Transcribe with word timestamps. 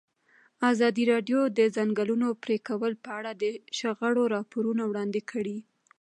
ازادي 0.71 1.03
راډیو 1.13 1.39
د 1.49 1.53
د 1.57 1.59
ځنګلونو 1.77 2.27
پرېکول 2.43 2.93
په 3.03 3.09
اړه 3.19 3.31
د 3.41 3.43
شخړو 3.79 4.23
راپورونه 4.35 4.83
وړاندې 4.87 5.21
کړي. 5.31 5.57